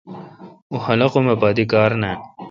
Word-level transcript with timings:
اوں 0.69 0.79
خلقم 0.85 1.25
پا 1.41 1.49
دی 1.57 1.63
کار 1.71 1.91
نان۔ 2.01 2.17